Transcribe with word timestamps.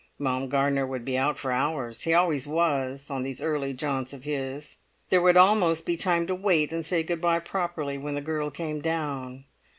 Baumgartner 0.19 0.87
would 0.87 1.05
be 1.05 1.15
out 1.15 1.37
for 1.37 1.51
hours; 1.51 2.01
he 2.01 2.13
always 2.15 2.47
was, 2.47 3.11
on 3.11 3.21
these 3.21 3.39
early 3.39 3.71
jaunts 3.71 4.13
of 4.13 4.23
his; 4.23 4.77
there 5.09 5.21
would 5.21 5.37
almost 5.37 5.85
be 5.85 5.95
time 5.95 6.25
to 6.25 6.33
wait 6.33 6.73
and 6.73 6.83
say 6.83 7.03
goodbye 7.03 7.37
properly 7.41 7.99
when 7.99 8.15
the 8.15 8.21
girl 8.21 8.49
came 8.49 8.81
down. 8.81 9.43